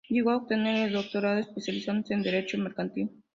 Llegó 0.09 0.31
a 0.31 0.37
obtener 0.37 0.87
el 0.87 0.93
doctorado, 0.93 1.37
especializándose 1.37 2.15
en 2.15 2.23
derecho 2.23 2.57
mercantil. 2.57 3.11